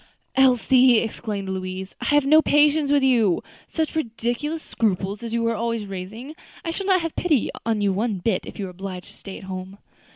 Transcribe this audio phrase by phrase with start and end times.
[0.35, 3.43] "Elsie," exclaimed Louise, "I have no patience with you!
[3.67, 6.33] such ridiculous scruples as you are always raising.
[6.65, 9.77] I shall not pity you one bit, if you are obliged to stay at home."